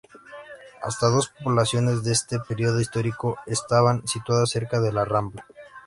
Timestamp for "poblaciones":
1.43-2.03